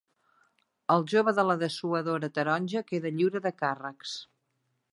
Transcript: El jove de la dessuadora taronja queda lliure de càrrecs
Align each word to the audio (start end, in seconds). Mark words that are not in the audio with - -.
El 0.93 1.03
jove 1.11 1.33
de 1.39 1.43
la 1.49 1.55
dessuadora 1.63 2.29
taronja 2.39 2.83
queda 2.93 3.13
lliure 3.19 3.43
de 3.47 3.53
càrrecs 3.61 4.17